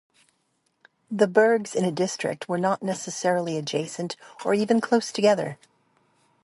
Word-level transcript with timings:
The 1.11 1.27
burghs 1.27 1.75
in 1.75 1.85
a 1.85 1.91
district 1.91 2.49
were 2.49 2.57
not 2.57 2.81
necessarily 2.81 3.55
adjacent 3.55 4.15
or 4.43 4.55
even 4.55 4.81
close 4.81 5.11
together. 5.11 5.59